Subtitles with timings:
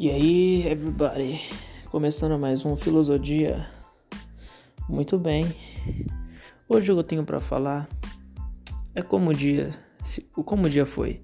[0.00, 1.40] E aí, everybody?
[1.90, 3.68] Começando mais um Filosofia.
[4.88, 5.44] Muito bem.
[6.68, 7.88] Hoje eu tenho para falar
[8.94, 9.70] é como o dia,
[10.44, 11.20] como o dia foi.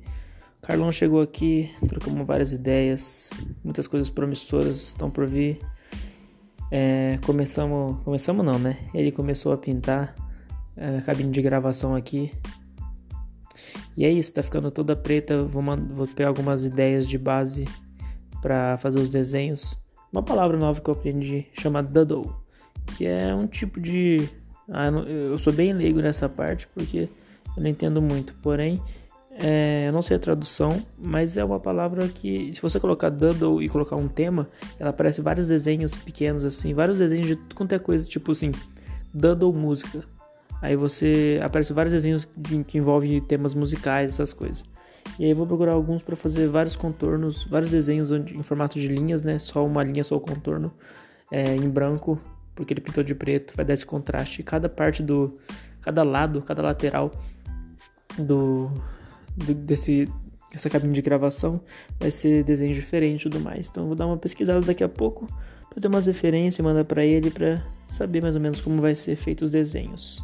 [0.61, 3.30] Carlão chegou aqui, trocamos várias ideias,
[3.62, 5.61] muitas coisas promissoras estão por vir.
[6.68, 8.88] É, começamos, começamos não, né?
[8.93, 10.16] Ele começou a pintar
[10.77, 12.32] a cabine de gravação aqui.
[13.96, 15.45] E é isso, tá ficando toda preta.
[15.45, 17.67] Vou, vou pegar algumas ideias de base
[18.44, 19.79] para fazer os desenhos.
[20.12, 22.30] Uma palavra nova que eu aprendi chama doodle,
[22.94, 24.29] que é um tipo de.
[24.70, 27.08] Ah, eu sou bem leigo nessa parte porque
[27.57, 28.82] eu não entendo muito, porém
[29.30, 33.62] é, eu não sei a tradução, mas é uma palavra que, se você colocar doodle
[33.62, 34.47] e colocar um tema,
[34.78, 38.53] ela aparece vários desenhos pequenos assim, vários desenhos de tudo quanto é coisa, tipo assim,
[39.12, 40.03] doodle música.
[40.61, 44.65] Aí você aparece vários desenhos de, que envolvem temas musicais, essas coisas.
[45.19, 49.22] E aí vou procurar alguns para fazer vários contornos, vários desenhos em formato de linhas,
[49.22, 49.38] né?
[49.38, 50.72] Só uma linha, só o contorno
[51.30, 52.19] é, em branco,
[52.55, 54.42] porque ele pintou de preto, vai dar esse contraste.
[54.42, 55.34] Cada parte do,
[55.80, 57.12] cada lado, cada lateral
[58.19, 58.70] do,
[59.36, 60.08] do desse
[60.52, 61.60] essa cabine de gravação
[61.98, 63.69] vai ser desenho diferente e tudo mais.
[63.69, 65.27] Então vou dar uma pesquisada daqui a pouco
[65.69, 68.94] para ter umas referências e mandar para ele para saber mais ou menos como vai
[68.94, 70.22] ser feito os desenhos.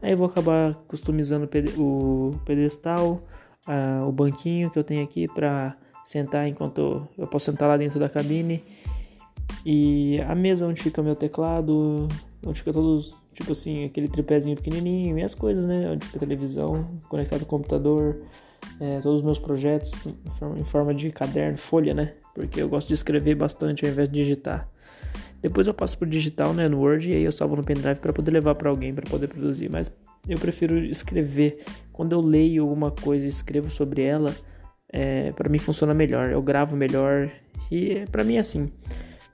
[0.00, 3.22] Aí vou acabar customizando o pedestal,
[3.68, 7.98] uh, o banquinho que eu tenho aqui para sentar enquanto eu posso sentar lá dentro
[7.98, 8.62] da cabine.
[9.64, 12.08] E a mesa onde fica meu teclado,
[12.44, 15.90] onde fica todos, tipo assim, aquele tripézinho pequenininho e as coisas, né?
[15.90, 18.22] Onde fica a televisão, conectado ao computador,
[18.80, 22.14] é, todos os meus projetos em forma, em forma de caderno, folha, né?
[22.34, 24.68] Porque eu gosto de escrever bastante ao invés de digitar.
[25.42, 28.12] Depois eu passo pro digital, né, no Word, e aí eu salvo no pendrive para
[28.12, 29.70] poder levar para alguém para poder produzir.
[29.70, 29.90] Mas
[30.28, 31.64] eu prefiro escrever.
[31.92, 34.34] Quando eu leio alguma coisa e escrevo sobre ela,
[34.92, 36.30] é, para mim funciona melhor.
[36.30, 37.30] Eu gravo melhor
[37.70, 38.68] e para mim é assim.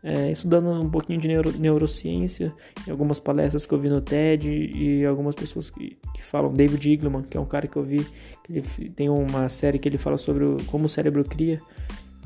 [0.04, 2.52] É, estudando um pouquinho de neuro, neurociência,
[2.86, 6.91] em algumas palestras que eu vi no TED e algumas pessoas que, que falam, David
[6.91, 8.04] Igleman, que é um cara que eu vi,
[8.50, 8.62] ele
[8.97, 11.60] tem uma série que ele fala sobre o, como o cérebro cria.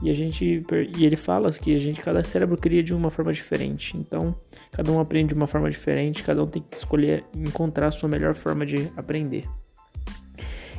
[0.03, 0.62] E a gente
[0.97, 3.97] e ele fala que a gente cada cérebro cria de uma forma diferente.
[3.97, 4.34] Então,
[4.71, 8.09] cada um aprende de uma forma diferente, cada um tem que escolher encontrar a sua
[8.09, 9.45] melhor forma de aprender.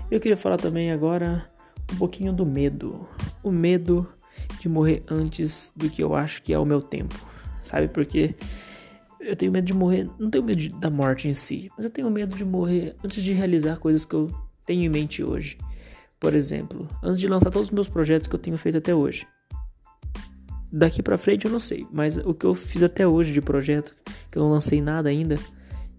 [0.09, 1.49] Eu queria falar também agora
[1.91, 3.07] um pouquinho do medo.
[3.43, 4.07] O medo
[4.59, 7.15] de morrer antes do que eu acho que é o meu tempo.
[7.61, 8.35] Sabe porque
[9.19, 11.91] eu tenho medo de morrer, não tenho medo de, da morte em si, mas eu
[11.91, 14.29] tenho medo de morrer antes de realizar coisas que eu
[14.65, 15.57] tenho em mente hoje.
[16.19, 19.27] Por exemplo, antes de lançar todos os meus projetos que eu tenho feito até hoje.
[20.71, 23.95] Daqui para frente eu não sei, mas o que eu fiz até hoje de projeto,
[24.29, 25.35] que eu não lancei nada ainda,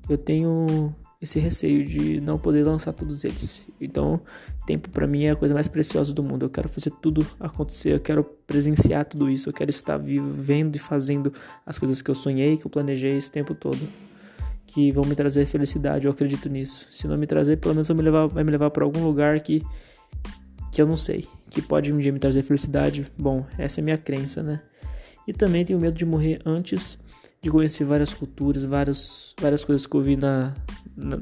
[0.08, 3.66] eu tenho esse receio de não poder lançar todos eles.
[3.80, 4.20] Então,
[4.66, 6.44] tempo para mim é a coisa mais preciosa do mundo.
[6.44, 10.78] Eu quero fazer tudo acontecer, eu quero presenciar tudo isso, eu quero estar vivendo e
[10.78, 11.32] fazendo
[11.66, 13.80] as coisas que eu sonhei, que eu planejei esse tempo todo,
[14.66, 16.06] que vão me trazer felicidade.
[16.06, 16.86] Eu acredito nisso.
[16.90, 19.40] Se não me trazer, pelo menos vai me levar, vai me levar para algum lugar
[19.40, 19.62] que
[20.70, 23.10] que eu não sei, que pode um dia me trazer felicidade.
[23.18, 24.60] Bom, essa é minha crença, né?
[25.26, 26.98] E também tenho medo de morrer antes
[27.40, 30.54] de conhecer várias culturas, várias, várias coisas que eu vi na,
[30.96, 31.18] na,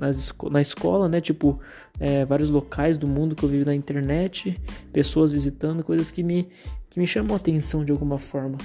[0.51, 1.21] na escola, né?
[1.21, 1.61] Tipo,
[2.01, 4.59] é, vários locais do mundo que eu vi na internet,
[4.93, 6.49] pessoas visitando, coisas que me,
[6.89, 8.57] que me chamam a atenção de alguma forma.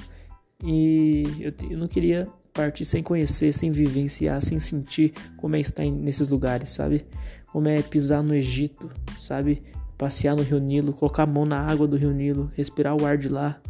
[0.64, 5.86] E eu, eu não queria partir sem conhecer, sem vivenciar, sem sentir como é estar
[5.86, 7.06] nesses lugares, sabe?
[7.52, 8.90] Como é pisar no Egito,
[9.20, 9.62] sabe?
[10.02, 13.20] Passear no Rio Nilo, colocar a mão na água do Rio Nilo, respirar o ar
[13.20, 13.62] de lá,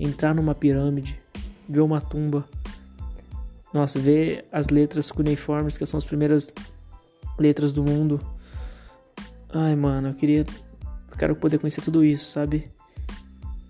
[0.00, 1.20] entrar numa pirâmide,
[1.68, 2.48] ver uma tumba.
[3.74, 6.50] Nossa, ver as letras cuneiformes, que são as primeiras
[7.38, 8.18] letras do mundo.
[9.52, 10.46] Ai, mano, eu queria.
[11.10, 12.70] Eu quero poder conhecer tudo isso, sabe?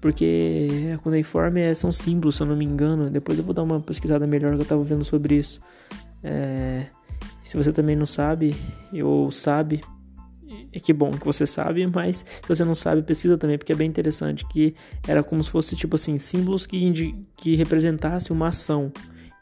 [0.01, 3.11] Porque a cuneiforme é, são símbolos, se eu não me engano.
[3.11, 5.59] Depois eu vou dar uma pesquisada melhor que eu tava vendo sobre isso.
[6.23, 6.87] É,
[7.43, 8.55] se você também não sabe,
[9.03, 9.81] ou sabe,
[10.73, 13.77] e que bom que você sabe, mas se você não sabe, pesquisa também, porque é
[13.77, 14.47] bem interessante.
[14.47, 14.75] Que
[15.07, 18.93] era como se fosse tipo assim, símbolos que, que representasse uma ação.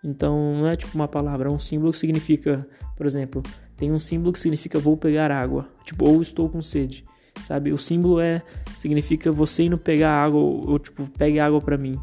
[0.02, 2.66] Então não é tipo uma palavra, é um símbolo que significa,
[2.96, 3.42] por exemplo,
[3.76, 7.04] tem um símbolo que significa vou pegar água, tipo, ou estou com sede.
[7.42, 7.72] Sabe?
[7.72, 8.42] O símbolo é
[8.78, 11.98] significa você indo pegar água ou, ou tipo, pegue água para mim.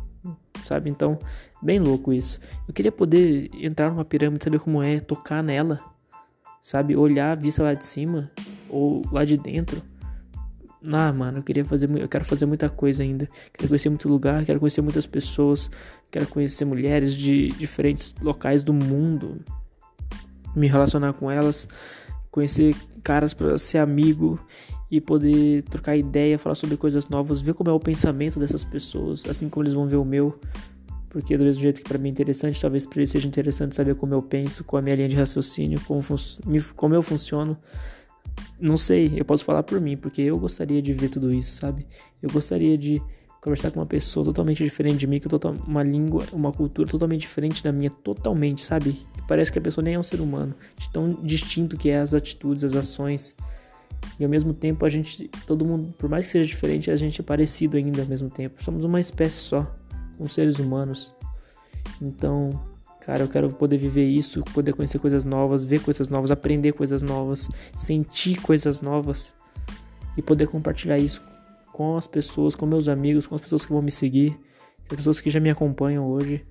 [0.63, 0.89] Sabe?
[0.89, 1.17] Então,
[1.62, 2.39] bem louco isso.
[2.67, 5.79] Eu queria poder entrar numa pirâmide, saber como é, tocar nela,
[6.62, 6.95] sabe?
[6.95, 8.29] Olhar a vista lá de cima
[8.71, 9.81] ou lá de dentro.
[10.91, 13.27] Ah, mano, eu queria fazer, eu quero fazer muita coisa ainda.
[13.53, 15.69] Quero conhecer muito lugar, quero conhecer muitas pessoas,
[16.09, 19.39] quero conhecer mulheres de diferentes locais do mundo,
[20.56, 21.68] me relacionar com elas,
[22.31, 24.39] conhecer caras para ser amigo
[24.89, 29.25] e poder trocar ideia, falar sobre coisas novas, ver como é o pensamento dessas pessoas,
[29.25, 30.39] assim como eles vão ver o meu.
[31.09, 33.95] Porque do mesmo jeito que para mim é interessante, talvez para eles seja interessante saber
[33.95, 36.01] como eu penso, qual é a minha linha de raciocínio, como,
[36.75, 37.57] como eu funciono.
[38.59, 41.88] Não sei, eu posso falar por mim, porque eu gostaria de ver tudo isso, sabe?
[42.21, 43.01] Eu gostaria de
[43.41, 45.27] conversar com uma pessoa totalmente diferente de mim, que
[45.68, 48.94] uma língua, uma cultura totalmente diferente da minha, totalmente, sabe?
[49.15, 52.00] Que parece que a pessoa nem é um ser humano, de tão distinto que é
[52.00, 53.35] as atitudes, as ações.
[54.19, 57.19] E ao mesmo tempo a gente, todo mundo, por mais que seja diferente, a gente
[57.19, 58.63] é parecido ainda ao mesmo tempo.
[58.63, 59.75] Somos uma espécie só,
[60.17, 61.15] somos seres humanos.
[62.00, 62.51] Então,
[63.01, 67.01] cara, eu quero poder viver isso, poder conhecer coisas novas, ver coisas novas, aprender coisas
[67.01, 69.36] novas, sentir coisas novas
[70.18, 71.21] e poder compartilhar isso
[71.71, 74.31] com as pessoas, com meus amigos, com as pessoas que vão me seguir,
[74.88, 76.45] com as pessoas que já me acompanham hoje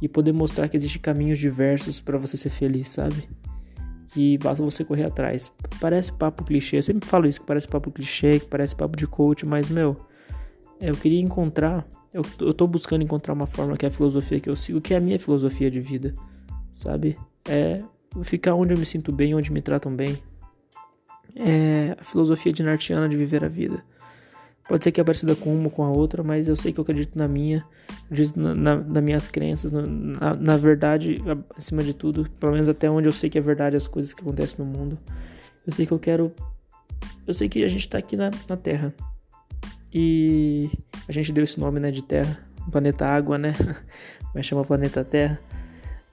[0.00, 3.28] e poder mostrar que existem caminhos diversos para você ser feliz, sabe?
[4.08, 5.52] Que basta você correr atrás.
[5.80, 9.06] Parece papo clichê, eu sempre falo isso, que parece papo clichê, que parece papo de
[9.06, 9.96] coach, mas meu,
[10.80, 14.48] eu queria encontrar, eu, eu tô buscando encontrar uma forma que é a filosofia que
[14.48, 16.14] eu sigo, que é a minha filosofia de vida,
[16.72, 17.18] sabe?
[17.48, 17.82] É
[18.22, 20.18] ficar onde eu me sinto bem, onde me tratam bem.
[21.36, 23.84] É a filosofia de Nartiana de viver a vida.
[24.68, 26.82] Pode ser que é parecida com uma com a outra, mas eu sei que eu
[26.82, 27.64] acredito na minha,
[28.04, 31.20] acredito na, na, nas minhas crenças, na, na, verdade,
[31.56, 34.22] acima de tudo, pelo menos até onde eu sei que é verdade as coisas que
[34.22, 34.96] acontecem no mundo.
[35.66, 36.32] Eu sei que eu quero.
[37.26, 38.94] Eu sei que a gente tá aqui na, na Terra.
[39.92, 40.70] E
[41.08, 42.38] a gente deu esse nome, né, de Terra,
[42.70, 43.54] planeta Água, né?
[44.34, 45.38] Mas chama planeta Terra.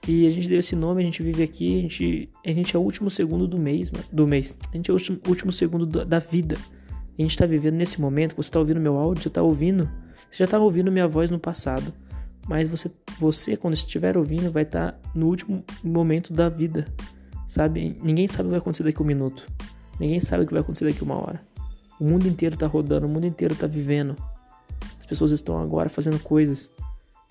[0.06, 2.78] E a gente deu esse nome, a gente vive aqui, a gente, a gente é
[2.78, 4.56] o último segundo do mês, do mês.
[4.72, 6.56] A gente é o último, último segundo da, da vida
[7.18, 9.90] a gente está vivendo nesse momento, você está ouvindo meu áudio, você está ouvindo,
[10.30, 11.92] você já estava ouvindo minha voz no passado,
[12.48, 16.86] mas você, você quando estiver ouvindo, vai estar tá no último momento da vida,
[17.48, 17.98] sabe?
[18.00, 19.50] Ninguém sabe o que vai acontecer daqui a um minuto,
[19.98, 21.40] ninguém sabe o que vai acontecer daqui a uma hora.
[21.98, 24.16] O mundo inteiro está rodando, o mundo inteiro está vivendo.
[24.98, 26.70] As pessoas estão agora fazendo coisas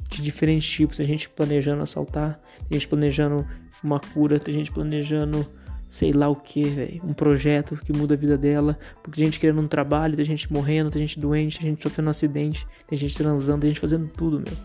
[0.09, 0.97] de diferentes tipos.
[0.97, 3.47] Tem gente planejando assaltar, tem gente planejando
[3.83, 5.45] uma cura, tem gente planejando
[5.89, 7.01] sei lá o que, velho.
[7.03, 8.77] Um projeto que muda a vida dela.
[9.01, 12.07] Porque tem gente querendo um trabalho, tem gente morrendo, tem gente doente, tem gente sofrendo
[12.07, 14.57] um acidente, tem gente transando, tem gente fazendo tudo, meu.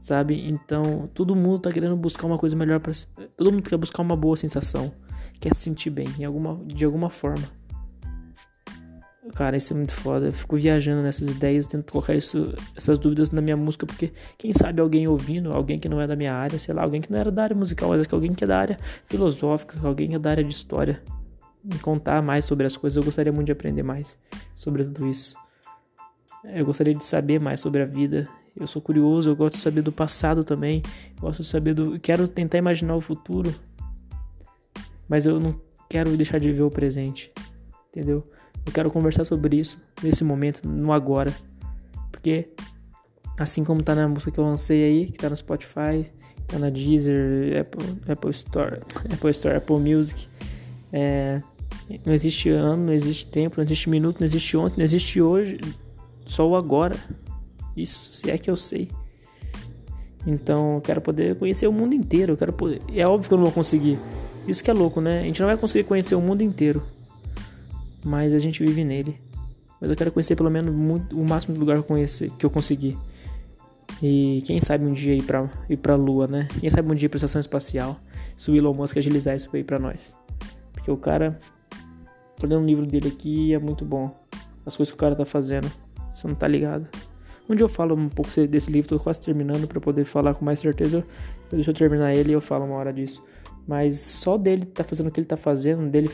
[0.00, 0.48] Sabe?
[0.48, 2.92] Então, todo mundo tá querendo buscar uma coisa melhor para
[3.36, 4.92] Todo mundo quer buscar uma boa sensação.
[5.40, 7.44] Quer se sentir bem, em alguma, de alguma forma.
[9.32, 10.26] Cara, isso é muito foda.
[10.26, 14.52] Eu fico viajando nessas ideias, tento colocar isso, essas dúvidas na minha música, porque quem
[14.52, 17.18] sabe alguém ouvindo, alguém que não é da minha área, sei lá, alguém que não
[17.18, 20.18] era da área musical, mas que alguém que é da área filosófica, alguém que é
[20.18, 21.02] da área de história,
[21.64, 22.98] me contar mais sobre as coisas.
[22.98, 24.18] Eu gostaria muito de aprender mais
[24.54, 25.36] sobre tudo isso.
[26.44, 28.28] Eu gostaria de saber mais sobre a vida.
[28.54, 30.82] Eu sou curioso, eu gosto de saber do passado também.
[31.18, 31.98] Gosto de saber do.
[31.98, 33.54] Quero tentar imaginar o futuro.
[35.08, 37.32] Mas eu não quero deixar de viver o presente.
[37.88, 38.28] Entendeu?
[38.66, 41.34] Eu quero conversar sobre isso nesse momento, no agora.
[42.10, 42.48] Porque
[43.38, 46.10] assim como tá na música que eu lancei aí, que tá no Spotify,
[46.46, 48.80] tá na Deezer, Apple, Apple Store,
[49.12, 50.28] Apple Store, Apple Music,
[50.92, 51.42] é,
[52.04, 55.58] não existe ano, não existe tempo, não existe minuto, não existe ontem, não existe hoje,
[56.26, 56.96] só o agora.
[57.76, 58.88] Isso, se é que eu sei.
[60.26, 62.80] Então, eu quero poder conhecer o mundo inteiro, eu quero poder.
[62.94, 63.98] É óbvio que eu não vou conseguir.
[64.46, 65.20] Isso que é louco, né?
[65.20, 66.82] A gente não vai conseguir conhecer o mundo inteiro
[68.04, 69.18] mas a gente vive nele.
[69.80, 72.46] Mas eu quero conhecer pelo menos muito, o máximo de lugar que eu, conhecer, que
[72.46, 72.96] eu conseguir.
[74.02, 76.48] E quem sabe um dia ir pra, ir pra Lua, né?
[76.60, 77.98] Quem sabe um dia ir pra estação espacial.
[78.36, 80.16] Se o Elon Musk agilizar isso aí pra nós.
[80.72, 81.38] Porque o cara.
[82.36, 84.14] Tô lendo um livro dele aqui e é muito bom.
[84.66, 85.70] As coisas que o cara tá fazendo.
[86.12, 86.88] Você não tá ligado.
[87.48, 90.60] Dia eu falo um pouco desse livro, tô quase terminando para poder falar com mais
[90.60, 91.04] certeza.
[91.52, 93.22] Deixa eu terminar ele e eu falo uma hora disso.
[93.66, 96.10] Mas só dele tá fazendo o que ele tá fazendo, dele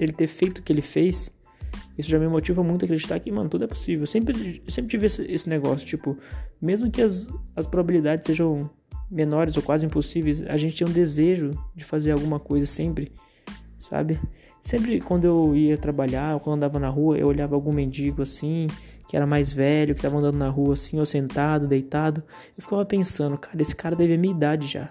[0.00, 1.30] dele ter feito o que ele fez,
[1.96, 4.04] isso já me motiva muito a acreditar que, mano, tudo é possível.
[4.04, 6.16] Eu sempre, sempre tive esse, esse negócio, tipo,
[6.60, 8.70] mesmo que as, as probabilidades sejam
[9.10, 13.12] menores ou quase impossíveis, a gente tem um desejo de fazer alguma coisa sempre,
[13.78, 14.18] sabe?
[14.62, 18.66] Sempre quando eu ia trabalhar ou quando andava na rua, eu olhava algum mendigo assim,
[19.06, 22.22] que era mais velho, que tava andando na rua assim, ou sentado, deitado,
[22.56, 24.90] eu ficava pensando, cara, esse cara deve a minha idade já.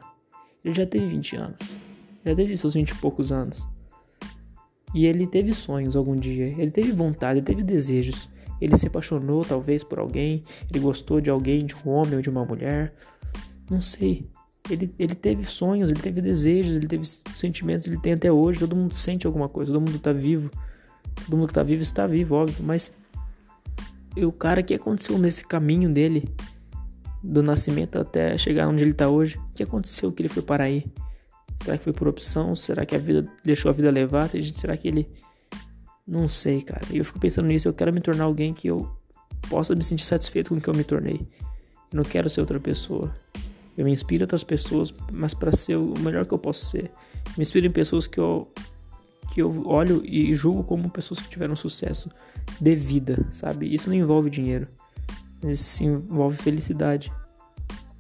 [0.64, 1.76] Ele já teve 20 anos.
[2.26, 3.66] Já teve seus 20 e poucos anos.
[4.94, 8.30] E ele teve sonhos algum dia, ele teve vontade, ele teve desejos.
[8.60, 12.30] Ele se apaixonou talvez por alguém, ele gostou de alguém, de um homem ou de
[12.30, 12.94] uma mulher.
[13.70, 14.28] Não sei.
[14.70, 18.60] Ele, ele teve sonhos, ele teve desejos, ele teve sentimentos, ele tem até hoje.
[18.60, 20.52] Todo mundo sente alguma coisa, todo mundo tá vivo.
[21.26, 22.64] Todo mundo que tá vivo está vivo, óbvio.
[22.64, 22.92] Mas
[24.18, 26.28] o cara que aconteceu nesse caminho dele,
[27.24, 30.66] do nascimento até chegar onde ele tá hoje, o que aconteceu que ele foi para
[30.66, 30.86] aí?
[31.62, 32.56] Será que foi por opção?
[32.56, 34.30] Será que a vida deixou a vida levar?
[34.54, 35.10] Será que ele
[36.08, 36.82] Não sei, cara.
[36.92, 38.90] E eu fico pensando nisso, eu quero me tornar alguém que eu
[39.50, 41.28] possa me sentir satisfeito com o que eu me tornei.
[41.92, 43.14] Eu não quero ser outra pessoa.
[43.78, 46.92] Eu me inspiro em outras pessoas, mas para ser o melhor que eu posso ser.
[47.38, 48.52] Me inspiro em pessoas que eu
[49.32, 52.10] que eu olho e julgo como pessoas que tiveram sucesso
[52.60, 53.72] de vida, sabe?
[53.72, 54.68] Isso não envolve dinheiro.
[55.44, 57.12] Isso envolve felicidade,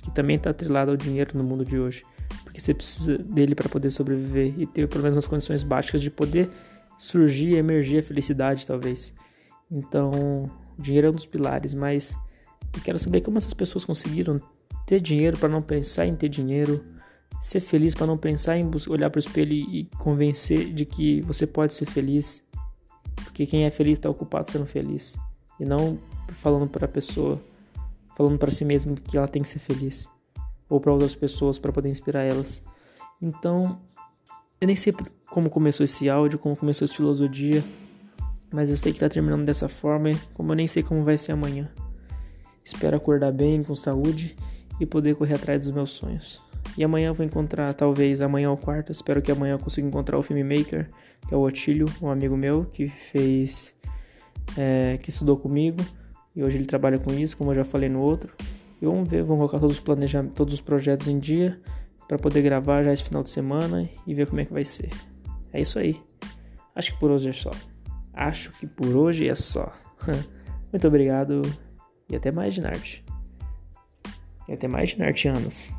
[0.04, 2.04] que também está atrelado ao dinheiro no mundo de hoje,
[2.50, 6.10] porque você precisa dele para poder sobreviver e ter pelo menos as condições básicas de
[6.10, 6.50] poder
[6.98, 9.13] surgir, emergir a felicidade, talvez.
[9.72, 12.18] Então, dinheiro é um dos pilares, mas
[12.74, 14.41] eu quero saber como essas pessoas conseguiram
[14.88, 16.84] ter dinheiro para não pensar em ter dinheiro,
[17.39, 21.46] ser feliz para não pensar em olhar para o espelho e convencer de que você
[21.46, 22.44] pode ser feliz,
[23.25, 25.20] porque quem é feliz está ocupado sendo feliz.
[25.60, 26.00] E não
[26.41, 27.39] falando para a pessoa,
[28.18, 30.10] falando para si mesmo que ela tem que ser feliz
[30.70, 32.64] ou para outras pessoas para poder inspirar elas.
[33.22, 33.82] Então,
[34.62, 34.94] eu nem sei
[35.30, 37.64] como começou esse áudio, como começou esse filosofia,
[38.52, 41.32] mas eu sei que tá terminando dessa forma, como eu nem sei como vai ser
[41.32, 41.70] amanhã.
[42.64, 44.36] Espero acordar bem, com saúde
[44.80, 46.42] e poder correr atrás dos meus sonhos.
[46.78, 50.18] E amanhã eu vou encontrar, talvez amanhã ou quarta, espero que amanhã eu consiga encontrar
[50.18, 50.90] o filmmaker,
[51.28, 53.74] que é o Otílio, um amigo meu que fez,
[54.58, 55.84] é, que estudou comigo
[56.36, 58.34] e hoje ele trabalha com isso, como eu já falei no outro.
[58.81, 61.59] E vamos ver, vamos colocar todos os planejamentos, todos os projetos em dia
[62.07, 64.89] para poder gravar já esse final de semana e ver como é que vai ser.
[65.53, 66.01] É isso aí.
[66.74, 67.51] Acho que por hoje é só.
[68.13, 69.71] Acho que por hoje é só.
[70.71, 71.41] Muito obrigado
[72.09, 73.01] e até mais de Nart.
[74.48, 75.71] E até mais de Nartianos.